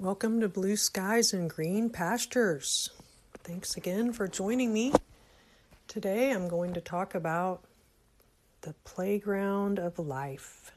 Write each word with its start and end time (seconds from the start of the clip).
Welcome 0.00 0.40
to 0.42 0.48
Blue 0.48 0.76
Skies 0.76 1.32
and 1.32 1.50
Green 1.50 1.90
Pastures. 1.90 2.90
Thanks 3.42 3.76
again 3.76 4.12
for 4.12 4.28
joining 4.28 4.72
me. 4.72 4.92
Today 5.88 6.30
I'm 6.30 6.46
going 6.46 6.72
to 6.74 6.80
talk 6.80 7.16
about 7.16 7.64
the 8.60 8.74
playground 8.84 9.80
of 9.80 9.98
life. 9.98 10.70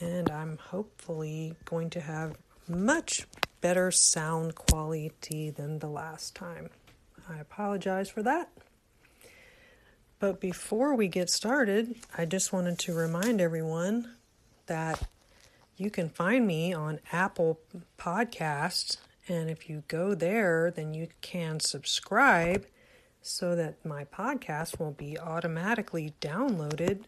And 0.00 0.28
I'm 0.30 0.58
hopefully 0.58 1.54
going 1.64 1.90
to 1.90 2.00
have 2.00 2.36
much 2.66 3.28
better 3.60 3.92
sound 3.92 4.56
quality 4.56 5.50
than 5.50 5.78
the 5.78 5.86
last 5.86 6.34
time. 6.34 6.70
I 7.28 7.38
apologize 7.38 8.08
for 8.08 8.24
that. 8.24 8.50
But 10.18 10.40
before 10.40 10.96
we 10.96 11.06
get 11.06 11.30
started, 11.30 11.94
I 12.16 12.24
just 12.24 12.52
wanted 12.52 12.80
to 12.80 12.94
remind 12.94 13.40
everyone 13.40 14.16
that 14.66 15.06
you 15.78 15.90
can 15.90 16.08
find 16.08 16.46
me 16.46 16.74
on 16.74 16.98
Apple 17.12 17.60
Podcasts. 17.98 18.96
And 19.28 19.48
if 19.48 19.68
you 19.68 19.84
go 19.86 20.14
there, 20.14 20.70
then 20.70 20.92
you 20.92 21.08
can 21.20 21.60
subscribe 21.60 22.66
so 23.22 23.54
that 23.54 23.84
my 23.84 24.04
podcast 24.04 24.80
will 24.80 24.90
be 24.90 25.18
automatically 25.18 26.14
downloaded 26.20 27.04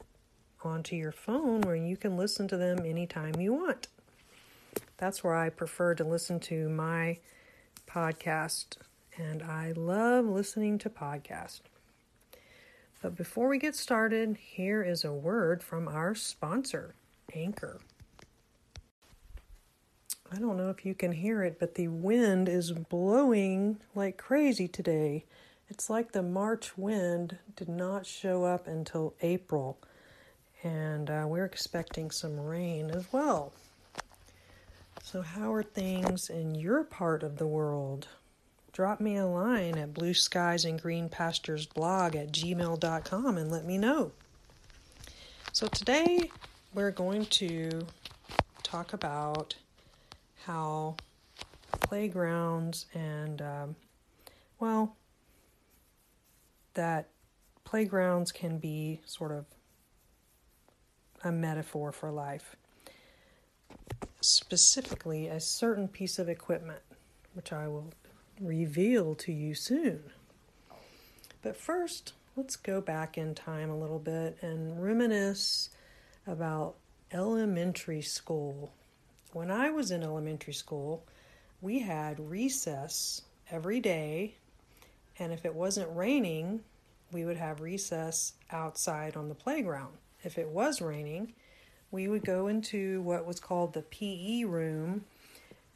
onto 0.63 0.95
your 0.95 1.13
phone 1.13 1.63
where 1.63 1.75
you 1.75 1.97
can 1.97 2.17
listen 2.17 2.47
to 2.49 2.57
them 2.57 2.85
anytime 2.85 3.41
you 3.41 3.53
want. 3.55 3.89
That's 4.99 5.25
where 5.25 5.35
I 5.35 5.49
prefer 5.49 5.95
to 5.95 6.05
listen 6.05 6.39
to 6.41 6.69
my 6.69 7.19
podcast, 7.89 8.77
and 9.17 9.43
I 9.43 9.73
love 9.73 10.27
listening 10.27 10.79
to 10.79 10.91
podcasts. 10.91 11.61
But 13.03 13.17
before 13.17 13.49
we 13.49 13.59
get 13.59 13.75
started, 13.75 14.37
here 14.37 14.83
is 14.83 15.05
a 15.05 15.13
word 15.13 15.63
from 15.63 15.89
our 15.89 16.15
sponsor, 16.15 16.95
Anchor. 17.35 17.81
I 20.33 20.39
don't 20.39 20.57
know 20.57 20.71
if 20.71 20.87
you 20.87 20.95
can 20.95 21.11
hear 21.11 21.43
it, 21.43 21.59
but 21.59 21.75
the 21.75 21.89
wind 21.89 22.49
is 22.49 22.71
blowing 22.71 23.79
like 23.97 24.17
crazy 24.17 24.69
today. 24.69 25.25
It's 25.69 25.91
like 25.91 26.13
the 26.13 26.23
March 26.23 26.79
wind 26.79 27.39
did 27.57 27.69
not 27.69 28.07
show 28.07 28.45
up 28.45 28.69
until 28.69 29.15
April, 29.23 29.79
and 30.63 31.11
uh, 31.11 31.25
we're 31.27 31.45
expecting 31.45 32.13
some 32.13 32.39
rain 32.39 32.91
as 32.91 33.13
well. 33.13 33.53
So, 35.03 35.21
how 35.23 35.53
are 35.53 35.65
things 35.65 36.31
in 36.31 36.55
your 36.55 36.85
part 36.85 37.25
of 37.25 37.39
the 37.39 37.47
world? 37.47 38.07
Drop 38.73 39.01
me 39.01 39.17
a 39.17 39.27
line 39.27 39.77
at 39.79 39.95
blue 39.95 40.15
skies 40.15 40.65
and 40.65 40.81
green 40.81 41.09
pastures 41.09 41.67
blog 41.67 42.15
at 42.15 42.31
gmail.com 42.31 43.37
and 43.37 43.51
let 43.51 43.65
me 43.65 43.79
know. 43.79 44.13
So, 45.53 45.67
today 45.67 46.31
we're 46.73 46.93
going 46.93 47.27
to 47.27 47.87
talk 48.63 48.93
about 48.93 49.57
how 50.47 50.97
playgrounds 51.81 52.87
and, 52.95 53.43
um, 53.43 53.77
well, 54.59 54.97
that 56.75 57.09
playgrounds 57.65 58.33
can 58.33 58.59
be 58.59 59.01
sort 59.05 59.33
of 59.33 59.47
a 61.23 61.33
metaphor 61.33 61.93
for 61.93 62.11
life. 62.11 62.57
Specifically, 64.21 65.29
a 65.29 65.41
certain 65.41 65.89
piece 65.89 66.19
of 66.19 66.29
equipment, 66.29 66.83
which 67.35 67.53
I 67.53 67.69
will 67.69 67.93
reveal 68.41 69.15
to 69.17 69.33
you 69.33 69.55
soon. 69.55 70.03
But 71.43 71.57
first, 71.57 72.15
let's 72.37 72.57
go 72.57 72.81
back 72.81 73.17
in 73.17 73.35
time 73.35 73.71
a 73.71 73.79
little 73.79 73.99
bit 73.99 74.39
and 74.43 74.83
reminisce 74.83 75.71
about 76.27 76.77
elementary 77.13 78.03
school 78.03 78.73
when 79.33 79.51
I 79.51 79.71
was 79.71 79.91
in 79.91 80.03
elementary 80.03 80.53
school, 80.53 81.05
we 81.61 81.81
had 81.81 82.31
recess 82.31 83.23
every 83.51 83.81
day, 83.81 84.37
and 85.19 85.33
if 85.33 85.45
it 85.45 85.55
wasn't 85.55 85.95
raining, 85.97 86.61
we 87.13 87.25
would 87.25 87.37
have 87.37 87.61
recess 87.61 88.35
outside 88.51 89.17
on 89.17 89.29
the 89.29 89.35
playground. 89.35 89.95
If 90.23 90.39
it 90.39 90.49
was 90.49 90.81
raining, 90.81 91.35
we 91.91 92.09
would 92.09 92.25
go 92.25 92.47
into 92.47 93.03
what 93.03 93.27
was 93.27 93.41
called 93.41 93.73
the 93.73 93.83
PE 93.83 94.45
room 94.45 95.05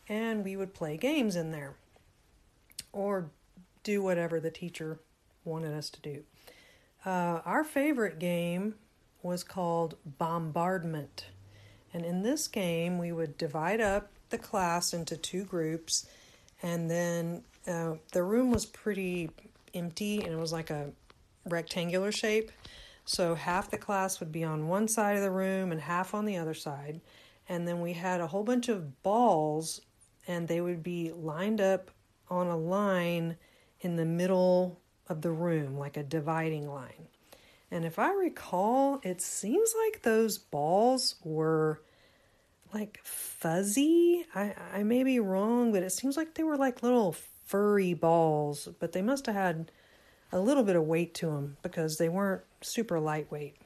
and 0.09 0.45
we 0.45 0.57
would 0.57 0.75
play 0.75 0.97
games 0.97 1.35
in 1.35 1.51
there 1.51 1.75
or 2.93 3.31
do 3.83 4.03
whatever 4.03 4.39
the 4.39 4.51
teacher 4.51 5.01
wanted 5.45 5.75
us 5.75 5.91
to 5.91 6.01
do. 6.01 6.23
Uh, 7.05 7.41
our 7.45 7.65
favorite 7.65 8.19
game 8.19 8.75
was 9.23 9.43
called 9.43 9.97
Bombardment. 10.05 11.27
And 11.95 12.05
in 12.05 12.23
this 12.23 12.49
game, 12.49 12.99
we 12.99 13.13
would 13.13 13.39
divide 13.39 13.81
up 13.81 14.11
the 14.29 14.37
class 14.37 14.93
into 14.93 15.17
two 15.17 15.45
groups, 15.45 16.07
and 16.61 16.91
then 16.91 17.45
uh, 17.67 17.95
the 18.13 18.23
room 18.23 18.51
was 18.51 18.67
pretty 18.67 19.31
empty 19.75 20.23
and 20.23 20.33
it 20.33 20.39
was 20.39 20.53
like 20.53 20.71
a 20.71 20.91
rectangular 21.47 22.13
shape. 22.13 22.51
So 23.05 23.35
half 23.35 23.71
the 23.71 23.79
class 23.79 24.21
would 24.21 24.33
be 24.33 24.45
on 24.45 24.69
one 24.69 24.89
side 24.89 25.17
of 25.17 25.23
the 25.23 25.31
room 25.31 25.73
and 25.73 25.81
half 25.81 26.15
on 26.15 26.25
the 26.25 26.37
other 26.37 26.55
side. 26.55 27.01
And 27.49 27.69
then 27.69 27.81
we 27.81 27.93
had 27.93 28.21
a 28.21 28.27
whole 28.27 28.45
bunch 28.45 28.69
of 28.69 29.03
balls, 29.03 29.81
and 30.27 30.49
they 30.49 30.63
would 30.63 30.83
be 30.83 31.13
lined 31.13 31.61
up 31.61 31.91
on 32.31 32.47
a 32.47 32.57
line 32.57 33.37
in 33.81 33.97
the 33.97 34.07
middle 34.07 34.81
of 35.09 35.21
the 35.21 35.31
room, 35.31 35.79
like 35.79 35.99
a 35.99 36.03
dividing 36.03 36.67
line. 36.67 37.09
And 37.75 37.85
if 37.85 37.99
I 37.99 38.13
recall, 38.13 39.01
it 39.03 39.21
seems 39.21 39.75
like 39.85 40.03
those 40.03 40.39
balls 40.39 41.17
were 41.25 41.81
like 42.73 43.01
fuzzy. 43.03 44.25
I, 44.33 44.55
I 44.73 44.85
may 44.85 45.03
be 45.03 45.19
wrong, 45.19 45.73
but 45.73 45.83
it 45.83 45.91
seems 45.91 46.17
like 46.17 46.35
they 46.35 46.45
were 46.45 46.57
like 46.57 46.85
little 46.85 47.17
furry 47.47 47.93
balls, 47.93 48.69
but 48.79 48.93
they 48.93 49.03
must 49.03 49.27
have 49.27 49.35
had 49.35 49.73
a 50.31 50.39
little 50.39 50.63
bit 50.63 50.77
of 50.77 50.85
weight 50.85 51.15
to 51.15 51.27
them 51.27 51.57
because 51.63 51.99
they 51.99 52.09
weren't 52.09 52.43
super 52.61 53.01
lightweight. 53.01 53.57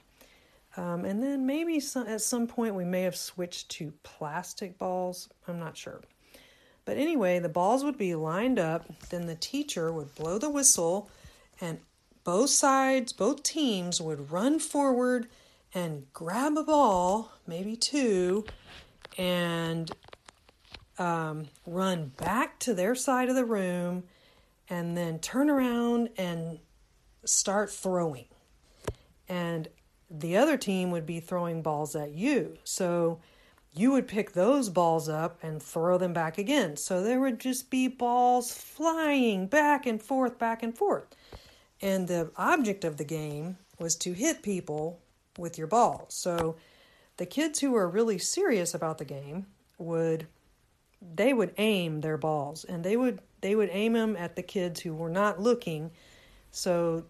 Um, 0.79 1.05
and 1.05 1.23
then 1.23 1.45
maybe 1.45 1.79
some, 1.79 2.07
at 2.07 2.23
some 2.23 2.47
point 2.47 2.75
we 2.75 2.87
may 2.87 3.03
have 3.03 3.17
switched 3.17 3.69
to 3.73 3.93
plastic 4.05 4.79
balls. 4.79 5.29
I'm 5.47 5.59
not 5.59 5.77
sure. 5.77 6.01
But 6.87 6.97
anyway, 6.97 7.41
the 7.41 7.51
balls 7.51 7.85
would 7.85 7.99
be 7.99 8.15
lined 8.15 8.59
up. 8.59 8.87
Then 9.11 9.27
the 9.27 9.35
teacher 9.35 9.93
would 9.93 10.15
blow 10.15 10.39
the 10.39 10.49
whistle, 10.49 11.11
and 11.61 11.81
both 12.29 12.51
sides, 12.51 13.11
both 13.15 13.43
teams 13.43 14.03
would 14.03 14.31
run 14.31 14.59
forward 14.59 15.27
and 15.73 16.05
grab 16.13 16.59
a 16.59 16.63
ball, 16.63 17.33
maybe 17.47 17.75
two, 17.75 18.45
and 19.17 19.91
um, 20.99 21.47
run 21.67 22.13
back 22.19 22.59
to 22.59 22.75
their 22.75 22.95
side 22.95 23.31
of 23.31 23.35
the 23.35 23.47
room 23.47 24.03
and 24.69 24.95
then 24.95 25.19
turn 25.19 25.49
around 25.49 26.11
and 26.19 26.59
start 27.25 27.71
throwing. 27.71 28.27
And 29.27 29.67
the 30.11 30.37
other 30.37 30.59
team 30.59 30.91
would 30.91 31.07
be 31.07 31.21
throwing 31.21 31.63
balls 31.63 31.97
at 31.97 32.13
you. 32.13 32.59
So 32.63 33.21
you 33.73 33.91
would 33.93 34.07
pick 34.07 34.33
those 34.33 34.69
balls 34.69 35.09
up 35.09 35.39
and 35.43 35.63
throw 35.63 35.97
them 35.97 36.13
back 36.13 36.37
again. 36.37 36.77
So 36.77 37.03
there 37.03 37.21
would 37.21 37.41
just 37.41 37.71
be 37.71 37.89
balls 37.89 38.53
flying 38.53 39.47
back 39.47 39.87
and 39.87 40.03
forth, 40.03 40.39
back 40.39 40.63
and 40.63 40.77
forth. 40.77 41.07
And 41.81 42.09
the 42.09 42.31
object 42.37 42.85
of 42.85 42.97
the 42.97 43.05
game 43.05 43.59
was 43.79 43.95
to 43.97 44.13
hit 44.13 44.43
people 44.43 45.01
with 45.39 45.57
your 45.57 45.67
ball. 45.67 46.07
So 46.09 46.57
the 47.17 47.27
kids 47.27 47.61
who 47.61 47.73
were 47.73 47.89
really 47.89 48.19
serious 48.19 48.75
about 48.75 48.99
the 48.99 49.05
game 49.05 49.47
would 49.79 50.27
they 51.15 51.33
would 51.33 51.55
aim 51.59 52.01
their 52.01 52.17
balls 52.17 52.65
and 52.65 52.83
they 52.83 52.97
would 52.97 53.21
they 53.41 53.55
would 53.55 53.71
aim 53.71 53.93
them 53.93 54.17
at 54.17 54.35
the 54.35 54.43
kids 54.43 54.81
who 54.81 54.95
were 54.95 55.09
not 55.09 55.41
looking. 55.41 55.91
So 56.51 57.05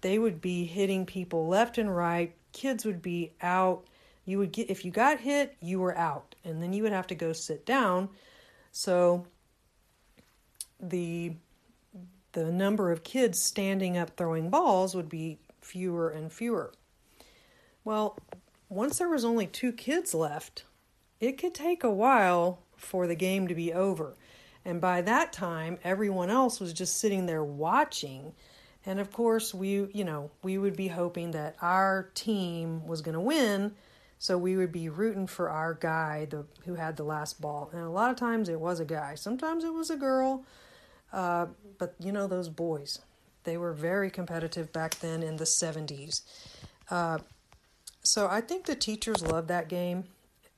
they 0.00 0.18
would 0.18 0.40
be 0.40 0.64
hitting 0.64 1.06
people 1.06 1.46
left 1.46 1.78
and 1.78 1.94
right. 1.94 2.34
Kids 2.52 2.84
would 2.84 3.02
be 3.02 3.32
out. 3.40 3.84
You 4.24 4.38
would 4.38 4.50
get 4.50 4.70
if 4.70 4.84
you 4.84 4.90
got 4.90 5.20
hit 5.20 5.56
you 5.60 5.78
were 5.78 5.96
out 5.96 6.34
and 6.44 6.60
then 6.60 6.72
you 6.72 6.82
would 6.82 6.92
have 6.92 7.06
to 7.08 7.14
go 7.14 7.32
sit 7.32 7.64
down. 7.64 8.08
So 8.72 9.26
the 10.80 11.34
the 12.32 12.44
number 12.44 12.90
of 12.90 13.04
kids 13.04 13.40
standing 13.42 13.96
up 13.96 14.16
throwing 14.16 14.50
balls 14.50 14.94
would 14.94 15.08
be 15.08 15.38
fewer 15.60 16.08
and 16.08 16.32
fewer 16.32 16.72
well 17.84 18.18
once 18.68 18.98
there 18.98 19.08
was 19.08 19.24
only 19.24 19.46
two 19.46 19.72
kids 19.72 20.14
left 20.14 20.64
it 21.20 21.36
could 21.36 21.54
take 21.54 21.84
a 21.84 21.90
while 21.90 22.60
for 22.76 23.06
the 23.06 23.14
game 23.14 23.46
to 23.48 23.54
be 23.54 23.72
over. 23.72 24.16
And 24.64 24.80
by 24.80 25.02
that 25.02 25.32
time, 25.32 25.78
everyone 25.84 26.30
else 26.30 26.60
was 26.60 26.72
just 26.72 26.98
sitting 26.98 27.26
there 27.26 27.44
watching. 27.44 28.32
And 28.84 28.98
of 28.98 29.12
course, 29.12 29.54
we, 29.54 29.86
you 29.92 30.04
know, 30.04 30.30
we 30.42 30.58
would 30.58 30.76
be 30.76 30.88
hoping 30.88 31.30
that 31.32 31.56
our 31.60 32.10
team 32.14 32.86
was 32.86 33.02
going 33.02 33.14
to 33.14 33.20
win. 33.20 33.72
So 34.18 34.36
we 34.36 34.56
would 34.56 34.72
be 34.72 34.88
rooting 34.88 35.26
for 35.26 35.48
our 35.48 35.74
guy, 35.74 36.26
the 36.28 36.44
who 36.64 36.74
had 36.74 36.96
the 36.96 37.04
last 37.04 37.40
ball. 37.40 37.70
And 37.72 37.82
a 37.82 37.88
lot 37.88 38.10
of 38.10 38.16
times 38.16 38.48
it 38.48 38.60
was 38.60 38.80
a 38.80 38.84
guy. 38.84 39.14
Sometimes 39.14 39.64
it 39.64 39.72
was 39.72 39.90
a 39.90 39.96
girl. 39.96 40.44
Uh, 41.12 41.46
but 41.78 41.94
you 41.98 42.12
know 42.12 42.26
those 42.26 42.48
boys, 42.48 43.00
they 43.44 43.56
were 43.56 43.72
very 43.72 44.10
competitive 44.10 44.72
back 44.72 44.98
then 45.00 45.22
in 45.22 45.36
the 45.36 45.44
70s. 45.44 46.22
Uh, 46.90 47.18
so 48.02 48.28
I 48.28 48.40
think 48.40 48.66
the 48.66 48.74
teachers 48.74 49.22
loved 49.22 49.48
that 49.48 49.68
game 49.68 50.04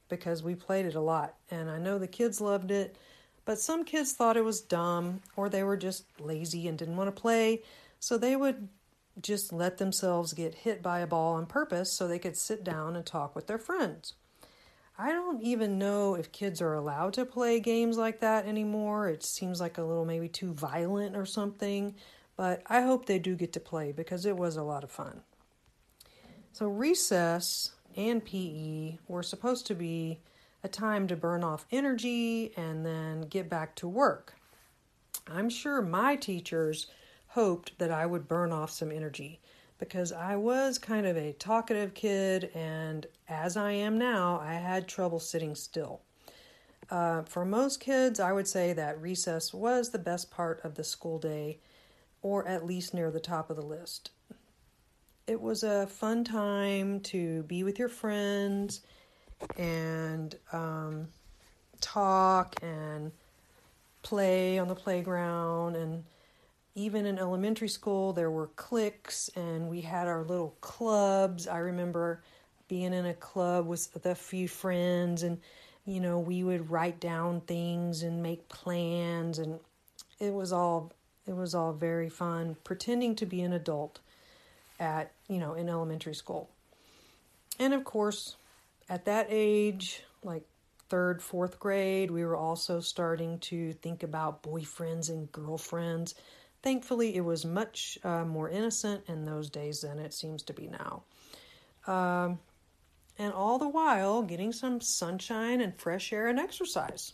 because 0.08 0.42
we 0.42 0.54
played 0.54 0.86
it 0.86 0.94
a 0.94 1.00
lot. 1.00 1.34
And 1.50 1.70
I 1.70 1.78
know 1.78 1.98
the 1.98 2.06
kids 2.06 2.40
loved 2.40 2.70
it, 2.70 2.96
But 3.44 3.58
some 3.58 3.84
kids 3.84 4.12
thought 4.12 4.36
it 4.36 4.44
was 4.44 4.60
dumb 4.60 5.20
or 5.36 5.48
they 5.48 5.62
were 5.64 5.76
just 5.76 6.04
lazy 6.20 6.68
and 6.68 6.78
didn't 6.78 6.96
want 6.96 7.14
to 7.14 7.20
play, 7.20 7.62
so 7.98 8.16
they 8.16 8.36
would 8.36 8.68
just 9.20 9.52
let 9.52 9.78
themselves 9.78 10.32
get 10.32 10.54
hit 10.54 10.82
by 10.82 11.00
a 11.00 11.06
ball 11.06 11.34
on 11.34 11.46
purpose 11.46 11.92
so 11.92 12.06
they 12.06 12.18
could 12.18 12.36
sit 12.36 12.64
down 12.64 12.96
and 12.96 13.04
talk 13.04 13.34
with 13.34 13.46
their 13.46 13.58
friends. 13.58 14.14
I 15.02 15.10
don't 15.10 15.42
even 15.42 15.80
know 15.80 16.14
if 16.14 16.30
kids 16.30 16.62
are 16.62 16.74
allowed 16.74 17.14
to 17.14 17.26
play 17.26 17.58
games 17.58 17.98
like 17.98 18.20
that 18.20 18.46
anymore. 18.46 19.08
It 19.08 19.24
seems 19.24 19.60
like 19.60 19.76
a 19.76 19.82
little 19.82 20.04
maybe 20.04 20.28
too 20.28 20.52
violent 20.52 21.16
or 21.16 21.26
something, 21.26 21.96
but 22.36 22.62
I 22.66 22.82
hope 22.82 23.06
they 23.06 23.18
do 23.18 23.34
get 23.34 23.52
to 23.54 23.60
play 23.60 23.90
because 23.90 24.26
it 24.26 24.36
was 24.36 24.56
a 24.56 24.62
lot 24.62 24.84
of 24.84 24.92
fun. 24.92 25.22
So, 26.52 26.68
recess 26.68 27.72
and 27.96 28.24
PE 28.24 28.98
were 29.08 29.24
supposed 29.24 29.66
to 29.66 29.74
be 29.74 30.20
a 30.62 30.68
time 30.68 31.08
to 31.08 31.16
burn 31.16 31.42
off 31.42 31.66
energy 31.72 32.52
and 32.56 32.86
then 32.86 33.22
get 33.22 33.50
back 33.50 33.74
to 33.76 33.88
work. 33.88 34.34
I'm 35.26 35.50
sure 35.50 35.82
my 35.82 36.14
teachers 36.14 36.86
hoped 37.26 37.76
that 37.80 37.90
I 37.90 38.06
would 38.06 38.28
burn 38.28 38.52
off 38.52 38.70
some 38.70 38.92
energy 38.92 39.40
because 39.82 40.12
I 40.12 40.36
was 40.36 40.78
kind 40.78 41.06
of 41.08 41.16
a 41.16 41.32
talkative 41.32 41.92
kid, 41.92 42.52
and 42.54 43.04
as 43.28 43.56
I 43.56 43.72
am 43.72 43.98
now, 43.98 44.38
I 44.40 44.54
had 44.54 44.86
trouble 44.86 45.18
sitting 45.18 45.56
still. 45.56 46.02
Uh, 46.88 47.22
for 47.22 47.44
most 47.44 47.80
kids, 47.80 48.20
I 48.20 48.30
would 48.30 48.46
say 48.46 48.72
that 48.74 49.02
recess 49.02 49.52
was 49.52 49.90
the 49.90 49.98
best 49.98 50.30
part 50.30 50.60
of 50.62 50.76
the 50.76 50.84
school 50.84 51.18
day, 51.18 51.58
or 52.22 52.46
at 52.46 52.64
least 52.64 52.94
near 52.94 53.10
the 53.10 53.18
top 53.18 53.50
of 53.50 53.56
the 53.56 53.62
list. 53.66 54.12
It 55.26 55.40
was 55.40 55.64
a 55.64 55.88
fun 55.88 56.22
time 56.22 57.00
to 57.00 57.42
be 57.42 57.64
with 57.64 57.76
your 57.76 57.88
friends 57.88 58.82
and 59.58 60.36
um, 60.52 61.08
talk 61.80 62.54
and 62.62 63.10
play 64.02 64.60
on 64.60 64.68
the 64.68 64.76
playground 64.76 65.74
and 65.74 66.04
even 66.74 67.06
in 67.06 67.18
elementary 67.18 67.68
school, 67.68 68.12
there 68.12 68.30
were 68.30 68.48
cliques 68.56 69.28
and 69.36 69.68
we 69.68 69.82
had 69.82 70.08
our 70.08 70.22
little 70.22 70.56
clubs. 70.60 71.46
I 71.46 71.58
remember 71.58 72.22
being 72.68 72.94
in 72.94 73.06
a 73.06 73.14
club 73.14 73.66
with 73.66 74.06
a 74.06 74.14
few 74.14 74.48
friends, 74.48 75.22
and 75.22 75.38
you 75.84 76.00
know, 76.00 76.18
we 76.18 76.42
would 76.42 76.70
write 76.70 77.00
down 77.00 77.42
things 77.42 78.02
and 78.02 78.22
make 78.22 78.48
plans, 78.48 79.38
and 79.38 79.58
it 80.18 80.32
was 80.32 80.52
all 80.52 80.92
it 81.26 81.34
was 81.34 81.54
all 81.54 81.72
very 81.72 82.08
fun 82.08 82.56
pretending 82.64 83.14
to 83.16 83.26
be 83.26 83.42
an 83.42 83.52
adult 83.52 84.00
at 84.80 85.12
you 85.28 85.38
know 85.38 85.54
in 85.54 85.68
elementary 85.68 86.14
school 86.14 86.48
and 87.58 87.74
of 87.74 87.84
course 87.84 88.36
at 88.88 89.04
that 89.04 89.26
age 89.30 90.02
like 90.22 90.44
third 90.88 91.22
fourth 91.22 91.58
grade 91.58 92.10
we 92.10 92.24
were 92.24 92.36
also 92.36 92.80
starting 92.80 93.38
to 93.38 93.72
think 93.74 94.02
about 94.02 94.42
boyfriends 94.42 95.08
and 95.08 95.30
girlfriends 95.32 96.14
Thankfully, 96.62 97.16
it 97.16 97.22
was 97.24 97.44
much 97.44 97.98
uh, 98.04 98.24
more 98.24 98.48
innocent 98.48 99.04
in 99.08 99.24
those 99.24 99.50
days 99.50 99.80
than 99.80 99.98
it 99.98 100.14
seems 100.14 100.42
to 100.44 100.52
be 100.52 100.68
now. 100.68 101.02
Um, 101.86 102.38
and 103.18 103.32
all 103.32 103.58
the 103.58 103.68
while 103.68 104.22
getting 104.22 104.52
some 104.52 104.80
sunshine 104.80 105.60
and 105.60 105.76
fresh 105.76 106.12
air 106.12 106.28
and 106.28 106.38
exercise. 106.38 107.12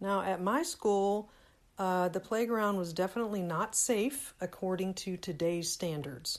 Now, 0.00 0.22
at 0.22 0.40
my 0.40 0.62
school, 0.62 1.30
uh, 1.78 2.08
the 2.08 2.20
playground 2.20 2.78
was 2.78 2.92
definitely 2.92 3.42
not 3.42 3.74
safe 3.74 4.34
according 4.40 4.94
to 4.94 5.16
today's 5.16 5.70
standards. 5.70 6.38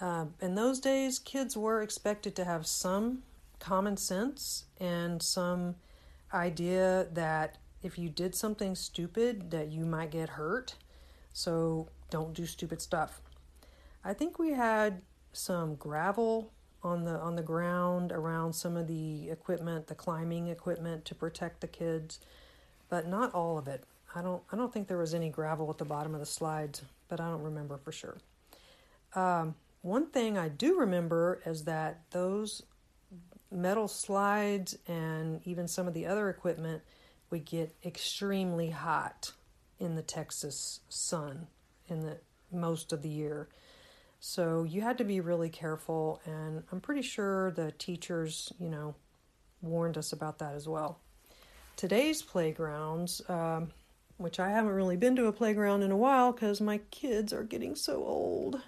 Uh, 0.00 0.26
in 0.40 0.54
those 0.54 0.80
days, 0.80 1.18
kids 1.18 1.56
were 1.56 1.82
expected 1.82 2.34
to 2.36 2.44
have 2.44 2.66
some 2.66 3.22
common 3.58 3.96
sense 3.96 4.64
and 4.78 5.22
some 5.22 5.74
idea 6.32 7.06
that 7.12 7.58
if 7.82 7.98
you 7.98 8.08
did 8.08 8.34
something 8.34 8.74
stupid, 8.74 9.50
that 9.50 9.70
you 9.70 9.84
might 9.84 10.10
get 10.10 10.30
hurt. 10.30 10.74
So 11.32 11.88
don't 12.10 12.34
do 12.34 12.46
stupid 12.46 12.80
stuff. 12.80 13.20
I 14.04 14.12
think 14.12 14.38
we 14.38 14.50
had 14.50 15.02
some 15.32 15.76
gravel 15.76 16.52
on 16.82 17.04
the 17.04 17.18
on 17.18 17.36
the 17.36 17.42
ground 17.42 18.10
around 18.10 18.54
some 18.54 18.76
of 18.76 18.86
the 18.86 19.30
equipment, 19.30 19.86
the 19.86 19.94
climbing 19.94 20.48
equipment 20.48 21.04
to 21.06 21.14
protect 21.14 21.60
the 21.60 21.68
kids, 21.68 22.20
but 22.88 23.06
not 23.06 23.34
all 23.34 23.58
of 23.58 23.68
it. 23.68 23.84
I 24.14 24.22
don't 24.22 24.42
I 24.50 24.56
don't 24.56 24.72
think 24.72 24.88
there 24.88 24.98
was 24.98 25.14
any 25.14 25.28
gravel 25.28 25.70
at 25.70 25.78
the 25.78 25.84
bottom 25.84 26.14
of 26.14 26.20
the 26.20 26.26
slides, 26.26 26.82
but 27.08 27.20
I 27.20 27.28
don't 27.28 27.42
remember 27.42 27.78
for 27.78 27.92
sure. 27.92 28.16
Um, 29.14 29.54
one 29.82 30.06
thing 30.06 30.38
I 30.38 30.48
do 30.48 30.78
remember 30.78 31.40
is 31.44 31.64
that 31.64 32.00
those 32.10 32.62
metal 33.50 33.88
slides 33.88 34.78
and 34.86 35.40
even 35.44 35.66
some 35.66 35.88
of 35.88 35.94
the 35.94 36.06
other 36.06 36.28
equipment 36.28 36.82
would 37.30 37.44
get 37.44 37.74
extremely 37.84 38.70
hot 38.70 39.32
in 39.80 39.96
the 39.96 40.02
Texas 40.02 40.80
sun 40.88 41.48
in 41.88 42.00
the 42.00 42.18
most 42.52 42.92
of 42.92 43.02
the 43.02 43.08
year. 43.08 43.48
So 44.20 44.64
you 44.64 44.82
had 44.82 44.98
to 44.98 45.04
be 45.04 45.20
really 45.20 45.48
careful, 45.48 46.20
and 46.26 46.62
I'm 46.70 46.80
pretty 46.80 47.02
sure 47.02 47.50
the 47.50 47.72
teachers, 47.72 48.52
you 48.60 48.68
know, 48.68 48.94
warned 49.62 49.96
us 49.96 50.12
about 50.12 50.38
that 50.38 50.54
as 50.54 50.68
well. 50.68 51.00
Today's 51.76 52.20
playgrounds, 52.20 53.22
um, 53.28 53.70
which 54.18 54.38
I 54.38 54.50
haven't 54.50 54.72
really 54.72 54.98
been 54.98 55.16
to 55.16 55.26
a 55.26 55.32
playground 55.32 55.82
in 55.82 55.90
a 55.90 55.96
while 55.96 56.32
because 56.32 56.60
my 56.60 56.78
kids 56.90 57.32
are 57.32 57.42
getting 57.42 57.74
so 57.74 58.04
old. 58.04 58.60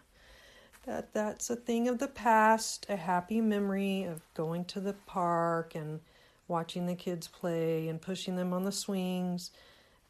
That 0.86 1.12
that's 1.12 1.50
a 1.50 1.56
thing 1.56 1.86
of 1.86 1.98
the 1.98 2.08
past, 2.08 2.86
a 2.88 2.96
happy 2.96 3.40
memory 3.40 4.04
of 4.04 4.22
going 4.34 4.64
to 4.66 4.80
the 4.80 4.94
park 4.94 5.74
and 5.74 6.00
watching 6.48 6.86
the 6.86 6.94
kids 6.94 7.28
play 7.28 7.88
and 7.88 8.00
pushing 8.00 8.36
them 8.36 8.52
on 8.52 8.64
the 8.64 8.72
swings. 8.72 9.50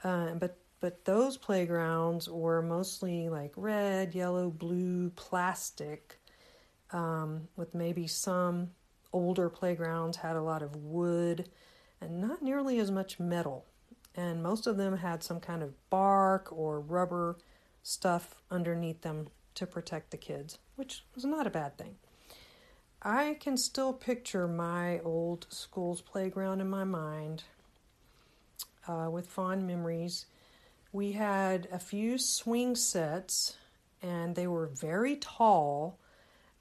Uh, 0.05 0.35
but 0.35 0.57
but 0.83 1.05
those 1.05 1.37
playgrounds 1.37 2.29
were 2.29 2.61
mostly 2.61 3.29
like 3.29 3.53
red, 3.55 4.17
yellow, 4.17 4.51
blue, 4.51 5.11
plastic, 5.11 6.19
um, 6.91 7.47
with 7.57 7.73
maybe 7.73 8.09
some 8.09 8.71
older 9.13 9.49
playgrounds 9.49 10.17
had 10.17 10.35
a 10.35 10.43
lot 10.43 10.61
of 10.61 10.75
wood 10.75 11.49
and 12.01 12.21
not 12.21 12.43
nearly 12.43 12.81
as 12.81 12.91
much 12.91 13.21
metal. 13.21 13.65
And 14.17 14.43
most 14.43 14.67
of 14.67 14.77
them 14.77 14.97
had 14.97 15.23
some 15.23 15.39
kind 15.39 15.63
of 15.63 15.73
bark 15.89 16.49
or 16.51 16.81
rubber 16.81 17.39
stuff 17.85 18.35
underneath 18.51 19.03
them 19.03 19.29
to 19.55 19.67
protect 19.69 20.11
the 20.11 20.17
kids, 20.17 20.59
which 20.75 21.05
was 21.15 21.25
not 21.25 21.47
a 21.47 21.51
bad 21.51 21.79
thing. 21.79 21.95
I 23.01 23.37
can 23.39 23.57
still 23.57 23.93
picture 23.93 24.49
my 24.49 24.99
old 25.05 25.47
school's 25.49 26.01
playground 26.01 26.61
in 26.61 26.69
my 26.69 26.83
mind 26.83 27.45
uh, 28.89 29.09
with 29.09 29.29
fond 29.29 29.65
memories 29.65 30.27
we 30.93 31.13
had 31.13 31.69
a 31.73 31.79
few 31.79 32.19
swing 32.19 32.77
sets 32.77 33.57
and 34.03 34.35
they 34.35 34.47
were 34.47 34.67
very 34.67 35.17
tall. 35.17 35.99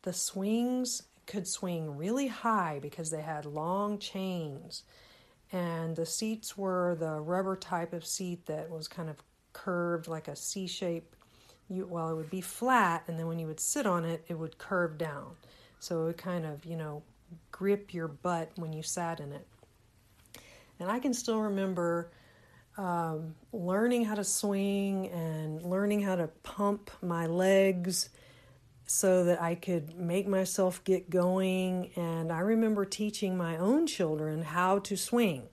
The 0.04 0.14
swings 0.14 1.04
could 1.28 1.48
swing 1.48 1.98
really 1.98 2.28
high 2.28 2.80
because 2.82 3.10
they 3.10 3.22
had 3.22 3.46
long 3.46 4.00
chains. 4.00 4.84
And 5.52 5.96
the 5.96 6.06
seats 6.06 6.58
were 6.58 6.96
the 6.96 7.20
rubber 7.20 7.56
type 7.58 7.94
of 7.94 8.06
seat 8.06 8.46
that 8.46 8.70
was 8.70 8.88
kind 8.88 9.10
of 9.10 9.18
curved 9.54 10.08
like 10.08 10.28
a 10.28 10.36
C 10.36 10.66
shape. 10.66 11.16
You, 11.70 11.86
well, 11.86 12.10
it 12.10 12.16
would 12.16 12.30
be 12.30 12.42
flat, 12.42 13.04
and 13.08 13.18
then 13.18 13.28
when 13.28 13.40
you 13.40 13.48
would 13.48 13.60
sit 13.60 13.86
on 13.86 14.04
it, 14.04 14.26
it 14.28 14.38
would 14.38 14.58
curve 14.58 14.98
down. 14.98 15.36
So 15.80 16.02
it 16.02 16.06
would 16.06 16.18
kind 16.18 16.46
of, 16.46 16.66
you 16.66 16.76
know, 16.76 17.02
grip 17.52 17.94
your 17.94 18.08
butt 18.08 18.52
when 18.56 18.74
you 18.74 18.84
sat 18.84 19.20
in 19.20 19.32
it. 19.32 19.48
And 20.80 20.90
I 20.92 21.00
can 21.00 21.14
still 21.14 21.42
remember 21.42 22.12
um, 22.78 23.36
learning 23.52 24.06
how 24.06 24.16
to 24.16 24.24
swing 24.24 25.08
and 25.10 25.62
learning 25.64 26.02
how 26.02 26.16
to 26.16 26.28
pump 26.44 26.90
my 27.02 27.26
legs 27.26 28.10
so 28.86 29.24
that 29.24 29.42
I 29.42 29.56
could 29.56 29.96
make 29.98 30.28
myself 30.28 30.84
get 30.84 31.10
going. 31.10 31.92
And 31.96 32.32
I 32.32 32.40
remember 32.40 32.86
teaching 32.86 33.38
my 33.38 33.58
own 33.58 33.88
children 33.88 34.42
how 34.42 34.80
to 34.80 34.98
swing, 34.98 35.48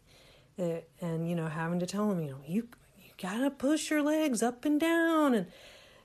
uh, 0.59 0.81
and 1.01 1.29
you 1.29 1.37
know, 1.37 1.47
having 1.47 1.81
to 1.81 1.87
tell 1.87 2.09
them, 2.09 2.21
you 2.21 2.31
know, 2.31 2.41
you 2.47 2.69
you 2.99 3.11
gotta 3.21 3.51
push 3.51 3.91
your 3.91 4.03
legs 4.03 4.43
up 4.43 4.65
and 4.65 4.81
down, 4.81 5.35
and 5.35 5.47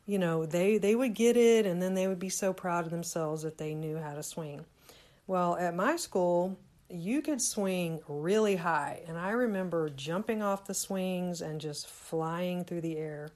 you 0.05 0.19
know, 0.19 0.45
they 0.45 0.77
they 0.77 0.95
would 0.95 1.13
get 1.13 1.37
it, 1.37 1.65
and 1.65 1.81
then 1.81 1.93
they 1.93 2.07
would 2.07 2.19
be 2.19 2.29
so 2.29 2.53
proud 2.53 2.85
of 2.85 2.91
themselves 2.91 3.43
that 3.43 3.57
they 3.57 3.73
knew 3.73 3.97
how 3.97 4.13
to 4.13 4.23
swing. 4.23 4.65
Well, 5.25 5.55
at 5.55 5.75
my 5.75 5.95
school, 5.95 6.57
you 6.93 7.21
could 7.23 7.41
swing 7.41 7.99
really 8.07 8.57
high. 8.57 9.01
And 9.07 9.17
I 9.17 9.31
remember 9.31 9.89
jumping 9.89 10.43
off 10.43 10.65
the 10.65 10.75
swings 10.75 11.41
and 11.41 11.59
just 11.59 11.87
flying 11.87 12.63
through 12.63 12.81
the 12.81 12.97
air. 12.97 13.29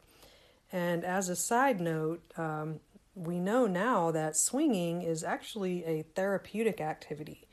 And 0.72 1.04
as 1.04 1.28
a 1.28 1.36
side 1.36 1.82
note, 1.82 2.22
um, 2.38 2.80
we 3.16 3.40
know 3.40 3.66
now 3.66 4.12
that 4.12 4.38
swinging 4.38 5.02
is 5.02 5.24
actually 5.24 5.84
a 5.86 6.04
therapeutic 6.04 6.80
activity. 6.80 7.48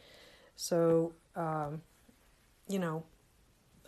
So, 0.57 1.15
um, 1.35 1.81
you 2.69 2.79
know, 2.79 3.05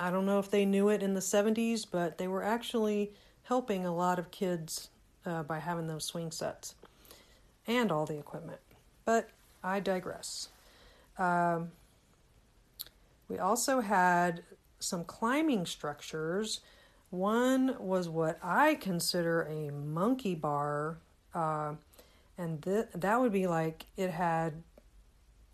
I 0.01 0.11
don't 0.11 0.25
know 0.27 0.39
if 0.39 0.51
they 0.51 0.65
knew 0.65 0.89
it 0.89 1.03
in 1.03 1.13
the 1.13 1.21
70s, 1.21 1.85
but 1.91 2.17
they 2.17 2.29
were 2.29 2.43
actually 2.43 3.13
helping 3.43 3.85
a 3.85 3.95
lot 3.95 4.19
of 4.19 4.31
kids 4.31 4.89
uh, 5.27 5.43
by 5.43 5.59
having 5.59 5.87
those 5.87 6.05
swing 6.05 6.31
sets 6.31 6.75
and 7.67 7.93
all 7.93 8.07
the 8.07 8.19
equipment. 8.19 8.61
But 9.05 9.29
I 9.63 9.81
digress. 9.81 10.49
Um, 11.19 11.73
we 13.28 13.38
also 13.38 13.80
had 13.80 14.42
some 14.78 15.04
climbing 15.04 15.66
structures. 15.66 16.61
One 17.11 17.76
was 17.78 18.09
what 18.09 18.38
I 18.42 18.75
consider 18.75 19.42
a 19.42 19.71
monkey 19.73 20.35
bar, 20.35 20.99
uh, 21.35 21.75
and 22.38 22.62
th- 22.62 22.87
that 22.95 23.21
would 23.21 23.33
be 23.33 23.47
like 23.47 23.87
it 23.97 24.11
had 24.11 24.62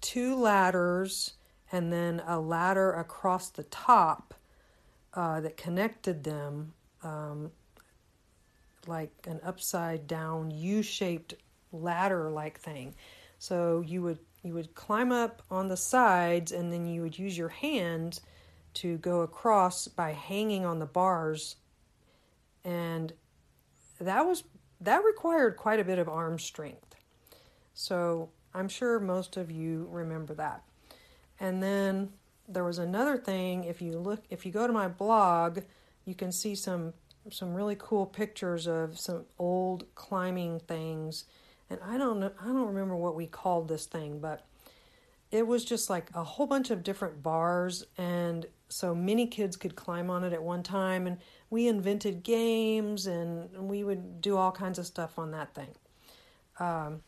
two 0.01 0.35
ladders 0.35 1.35
and 1.71 1.93
then 1.93 2.23
a 2.27 2.39
ladder 2.39 2.93
across 2.93 3.49
the 3.49 3.63
top 3.65 4.35
uh, 5.15 5.41
that 5.41 5.57
connected 5.57 6.25
them, 6.25 6.75
um, 7.03 7.51
like 8.87 9.11
an 9.27 9.41
upside 9.45 10.07
down 10.07 10.51
U 10.51 10.83
shaped 10.83 11.35
ladder 11.73 12.31
like 12.31 12.61
thing. 12.61 12.95
So 13.39 13.83
you 13.87 14.03
would 14.03 14.19
you 14.43 14.55
would 14.55 14.75
climb 14.75 15.13
up 15.13 15.43
on 15.51 15.69
the 15.69 15.77
sides 15.77 16.53
and 16.53 16.73
then 16.73 16.87
you 16.87 17.03
would 17.03 17.19
use 17.19 17.37
your 17.37 17.49
hands 17.49 18.21
to 18.75 18.99
go 18.99 19.21
across 19.21 19.87
by 19.89 20.13
hanging 20.13 20.65
on 20.65 20.79
the 20.79 20.87
bars 20.87 21.57
and 22.65 23.13
that 24.01 24.27
was 24.27 24.45
that 24.81 25.05
required 25.05 25.57
quite 25.57 25.81
a 25.81 25.85
bit 25.85 25.99
of 25.99 26.09
arm 26.09 26.39
strength. 26.39 26.97
So 27.75 28.31
I'm 28.55 28.69
sure 28.69 28.99
most 28.99 29.37
of 29.37 29.51
you 29.51 29.89
remember 29.91 30.35
that. 30.35 30.63
And 31.39 31.63
then 31.63 32.11
there 32.49 32.65
was 32.65 32.79
another 32.79 33.17
thing 33.17 33.65
if 33.65 33.81
you 33.81 33.99
look 33.99 34.23
if 34.29 34.45
you 34.45 34.53
go 34.53 34.67
to 34.67 34.73
my 34.73 34.89
blog, 34.89 35.61
you 36.05 36.15
can 36.15 36.33
see 36.33 36.55
some 36.55 36.95
some 37.31 37.55
really 37.55 37.77
cool 37.79 38.07
pictures 38.07 38.67
of 38.67 38.99
some 38.99 39.25
old 39.39 39.85
climbing 39.95 40.61
things. 40.61 41.25
And 41.73 41.81
I 41.83 41.97
don't 41.97 42.21
know 42.21 42.31
I 42.41 42.47
don't 42.47 42.67
remember 42.67 42.97
what 42.97 43.15
we 43.15 43.27
called 43.27 43.69
this 43.69 43.87
thing, 43.87 44.19
but 44.19 44.47
it 45.31 45.47
was 45.47 45.65
just 45.65 45.89
like 45.89 46.11
a 46.15 46.23
whole 46.23 46.47
bunch 46.47 46.71
of 46.71 46.85
different 46.85 47.23
bars 47.23 47.85
and 47.97 48.45
so 48.69 48.95
many 48.95 49.27
kids 49.27 49.57
could 49.57 49.75
climb 49.75 50.11
on 50.11 50.25
it 50.25 50.35
at 50.35 50.43
one 50.43 50.63
time 50.63 51.07
and 51.07 51.17
we 51.49 51.67
invented 51.67 52.23
games 52.23 53.07
and 53.07 53.51
we 53.69 53.83
would 53.83 54.21
do 54.21 54.37
all 54.37 54.53
kinds 54.53 54.79
of 54.79 54.87
stuff 54.87 55.19
on 55.19 55.31
that 55.31 55.55
thing. 55.55 55.71
Um, 56.61 57.01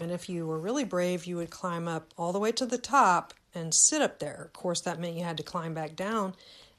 and 0.00 0.10
if 0.10 0.28
you 0.28 0.46
were 0.46 0.58
really 0.58 0.84
brave 0.84 1.24
you 1.24 1.36
would 1.36 1.50
climb 1.50 1.86
up 1.86 2.12
all 2.18 2.32
the 2.32 2.40
way 2.40 2.50
to 2.52 2.66
the 2.66 2.78
top 2.78 3.32
and 3.54 3.72
sit 3.72 4.02
up 4.02 4.18
there. 4.18 4.42
Of 4.46 4.52
course 4.52 4.80
that 4.80 4.98
meant 4.98 5.14
you 5.14 5.22
had 5.22 5.36
to 5.36 5.44
climb 5.44 5.74
back 5.74 5.94
down 5.94 6.34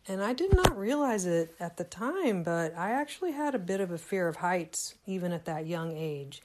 and 0.07 0.21
i 0.21 0.33
did 0.33 0.53
not 0.53 0.77
realize 0.77 1.25
it 1.25 1.55
at 1.59 1.77
the 1.77 1.83
time 1.83 2.43
but 2.43 2.77
i 2.77 2.91
actually 2.91 3.31
had 3.31 3.55
a 3.55 3.59
bit 3.59 3.81
of 3.81 3.89
a 3.89 3.97
fear 3.97 4.27
of 4.27 4.35
heights 4.35 4.93
even 5.07 5.31
at 5.31 5.45
that 5.45 5.65
young 5.65 5.97
age 5.97 6.43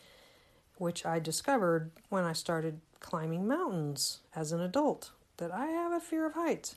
which 0.81 1.07
i 1.07 1.19
discovered 1.19 1.91
when 2.09 2.25
i 2.25 2.33
started 2.33 2.81
climbing 3.01 3.49
mountains 3.49 4.19
as 4.37 4.53
an 4.53 4.61
adult, 4.61 5.11
that 5.39 5.53
I 5.53 5.67
have 5.67 5.93
a 5.93 6.01
fear 6.01 6.27
of 6.27 6.35
heights. 6.35 6.77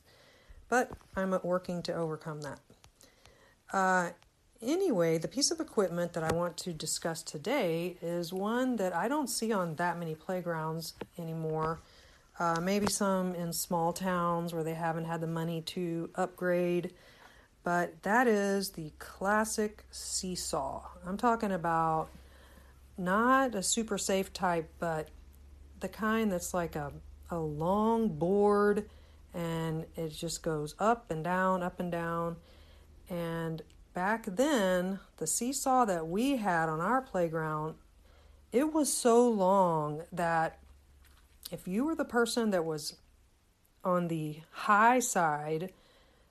But 0.70 0.92
I'm 1.16 1.38
working 1.44 1.84
to 1.84 1.94
overcome 1.94 2.42
that. 2.42 2.60
Uh, 3.72 4.10
anyway, 4.62 5.18
the 5.18 5.28
piece 5.28 5.52
of 5.52 5.60
equipment 5.60 6.14
that 6.14 6.24
I 6.24 6.34
want 6.34 6.58
to 6.58 6.74
discuss 6.74 7.22
today 7.22 7.98
is 8.02 8.34
one 8.34 8.78
that 8.78 8.96
I 8.96 9.08
don't 9.08 9.30
see 9.30 9.52
on 9.52 9.76
that 9.76 10.00
many 10.00 10.16
playgrounds 10.16 10.94
anymore. 11.20 11.82
Uh, 12.40 12.60
maybe 12.60 12.88
some 12.88 13.36
in 13.36 13.54
small 13.54 13.94
towns 13.94 14.54
where 14.54 14.64
they 14.64 14.74
haven't 14.74 15.06
had 15.06 15.22
the 15.22 15.28
money 15.28 15.62
to 15.62 16.10
upgrade, 16.16 16.94
but 17.64 18.02
that 18.02 18.28
is 18.28 18.72
the 18.72 18.92
classic 18.98 19.84
seesaw. 19.92 20.82
I'm 21.06 21.18
talking 21.18 21.52
about 21.52 22.10
not 23.04 23.56
a 23.56 23.64
super 23.64 23.98
safe 23.98 24.32
type, 24.34 24.70
but 24.80 25.10
the 25.80 25.90
kind 25.90 26.32
that's 26.32 26.54
like 26.54 26.76
a, 26.76 26.92
a 27.30 27.38
long 27.38 28.10
board 28.10 28.90
and 29.34 29.86
it 29.96 30.10
just 30.10 30.44
goes 30.44 30.76
up 30.80 31.10
and 31.10 31.24
down, 31.24 31.64
up 31.64 31.80
and 31.80 31.92
down. 31.92 32.38
And 33.10 33.62
back 33.94 34.26
then, 34.26 35.00
the 35.18 35.28
seesaw 35.28 35.86
that 35.86 36.08
we 36.08 36.38
had 36.38 36.70
on 36.70 36.80
our 36.80 37.02
playground, 37.02 37.76
it 38.52 38.72
was 38.72 38.94
so 38.94 39.28
long 39.28 40.04
that 40.12 40.60
if 41.52 41.68
you 41.68 41.86
were 41.86 41.96
the 41.96 42.06
person 42.06 42.52
that 42.52 42.66
was 42.66 42.98
on 43.84 44.08
the 44.08 44.38
high 44.52 45.00
side, 45.00 45.74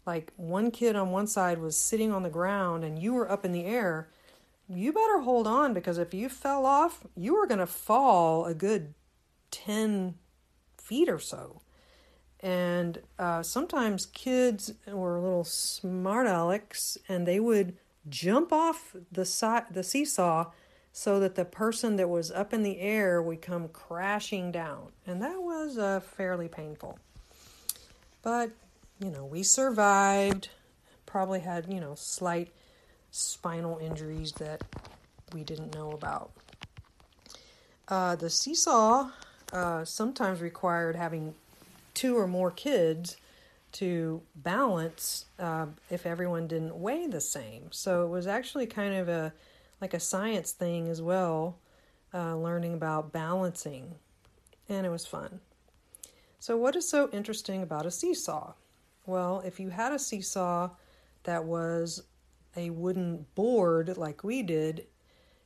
like 0.06 0.32
one 0.36 0.70
kid 0.70 0.96
on 0.96 1.10
one 1.10 1.26
side 1.26 1.58
was 1.58 1.76
sitting 1.76 2.12
on 2.12 2.22
the 2.22 2.30
ground 2.30 2.84
and 2.84 3.00
you 3.00 3.14
were 3.14 3.30
up 3.30 3.44
in 3.44 3.52
the 3.52 3.64
air, 3.64 4.08
you 4.74 4.92
better 4.92 5.20
hold 5.20 5.46
on 5.46 5.74
because 5.74 5.98
if 5.98 6.14
you 6.14 6.28
fell 6.28 6.66
off, 6.66 7.04
you 7.16 7.34
were 7.34 7.46
going 7.46 7.58
to 7.58 7.66
fall 7.66 8.46
a 8.46 8.54
good 8.54 8.94
10 9.50 10.14
feet 10.78 11.08
or 11.08 11.18
so. 11.18 11.60
And 12.40 12.98
uh, 13.18 13.42
sometimes 13.42 14.06
kids 14.06 14.72
were 14.86 15.20
little 15.20 15.44
smart 15.44 16.26
alecks 16.26 16.96
and 17.08 17.26
they 17.26 17.38
would 17.38 17.76
jump 18.08 18.52
off 18.52 18.96
the, 19.12 19.24
si- 19.24 19.70
the 19.70 19.84
seesaw 19.84 20.50
so 20.92 21.20
that 21.20 21.36
the 21.36 21.44
person 21.44 21.96
that 21.96 22.08
was 22.08 22.30
up 22.30 22.52
in 22.52 22.62
the 22.62 22.80
air 22.80 23.22
would 23.22 23.40
come 23.40 23.68
crashing 23.68 24.50
down. 24.52 24.88
And 25.06 25.22
that 25.22 25.40
was 25.40 25.78
uh, 25.78 26.00
fairly 26.00 26.48
painful. 26.48 26.98
But, 28.22 28.50
you 28.98 29.10
know, 29.10 29.24
we 29.24 29.42
survived, 29.42 30.50
probably 31.06 31.40
had, 31.40 31.72
you 31.72 31.80
know, 31.80 31.94
slight 31.94 32.52
spinal 33.12 33.78
injuries 33.78 34.32
that 34.32 34.62
we 35.32 35.44
didn't 35.44 35.74
know 35.74 35.92
about. 35.92 36.32
Uh, 37.86 38.16
the 38.16 38.30
seesaw 38.30 39.10
uh, 39.52 39.84
sometimes 39.84 40.40
required 40.40 40.96
having 40.96 41.34
two 41.94 42.18
or 42.18 42.26
more 42.26 42.50
kids 42.50 43.16
to 43.72 44.22
balance 44.34 45.26
uh, 45.38 45.66
if 45.90 46.06
everyone 46.06 46.46
didn't 46.46 46.76
weigh 46.76 47.06
the 47.06 47.20
same. 47.20 47.70
So 47.70 48.04
it 48.04 48.08
was 48.08 48.26
actually 48.26 48.66
kind 48.66 48.94
of 48.94 49.08
a 49.08 49.32
like 49.80 49.94
a 49.94 50.00
science 50.00 50.52
thing 50.52 50.88
as 50.88 51.02
well, 51.02 51.58
uh, 52.14 52.36
learning 52.36 52.72
about 52.72 53.12
balancing, 53.12 53.96
and 54.68 54.86
it 54.86 54.90
was 54.90 55.04
fun. 55.04 55.40
So 56.38 56.56
what 56.56 56.76
is 56.76 56.88
so 56.88 57.10
interesting 57.12 57.62
about 57.62 57.84
a 57.84 57.90
seesaw? 57.90 58.54
Well, 59.06 59.42
if 59.44 59.58
you 59.58 59.70
had 59.70 59.92
a 59.92 59.98
seesaw 59.98 60.70
that 61.24 61.44
was 61.44 62.04
a 62.56 62.70
wooden 62.70 63.26
board 63.34 63.96
like 63.96 64.24
we 64.24 64.42
did, 64.42 64.86